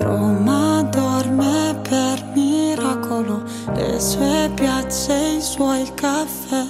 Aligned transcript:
Roma 0.00 0.82
dorme 0.90 1.78
per 1.82 2.24
miracolo, 2.34 3.42
le 3.74 4.00
sue 4.00 4.50
piazze, 4.54 5.12
i 5.36 5.42
suoi 5.42 5.86
caffè, 5.94 6.64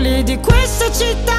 vicoli 0.00 0.22
di 0.22 0.38
questa 0.38 0.90
città 0.90 1.38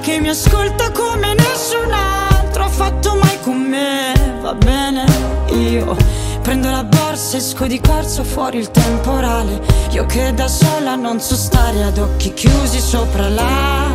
Che 0.00 0.20
mi 0.20 0.28
ascolta 0.28 0.90
come 0.90 1.34
nessun 1.34 1.92
altro 1.92 2.64
ha 2.64 2.68
fatto 2.68 3.14
mai 3.14 3.38
con 3.40 3.56
me. 3.56 4.12
Va 4.40 4.52
bene, 4.54 5.04
io 5.52 5.96
prendo 6.42 6.70
la 6.70 6.82
borsa, 6.82 7.36
esco 7.36 7.66
di 7.66 7.80
corsa 7.80 8.24
fuori 8.24 8.58
il 8.58 8.70
temporale. 8.70 9.60
Io 9.90 10.04
che 10.06 10.34
da 10.34 10.48
sola 10.48 10.96
non 10.96 11.20
so 11.20 11.36
stare 11.36 11.84
ad 11.84 11.98
occhi 11.98 12.34
chiusi 12.34 12.80
sopra 12.80 13.28
la 13.28 13.90